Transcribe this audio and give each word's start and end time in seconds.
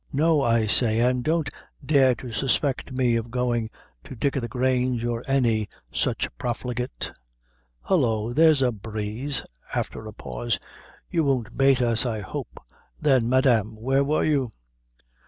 "No! 0.11 0.41
I 0.41 0.65
say, 0.65 0.99
an' 0.99 1.21
don't 1.21 1.47
dare 1.85 2.15
to 2.15 2.31
suspect 2.31 2.91
me 2.91 3.15
of 3.17 3.29
goin' 3.29 3.69
to 4.03 4.15
Dick 4.15 4.35
o' 4.35 4.39
the 4.39 4.47
Grange, 4.47 5.05
or 5.05 5.23
any 5.27 5.67
sich 5.91 6.27
profligate." 6.39 7.11
"Hollo! 7.81 8.33
there's 8.33 8.63
a 8.63 8.71
breeze!" 8.71 9.45
After 9.75 10.07
a 10.07 10.11
pause, 10.13 10.57
"You 11.11 11.23
won't 11.23 11.55
bate 11.55 11.83
us, 11.83 12.03
I 12.07 12.21
hope. 12.21 12.59
Then, 12.99 13.29
madame, 13.29 13.75
where 13.75 14.03
were 14.03 14.23
you?" 14.23 14.53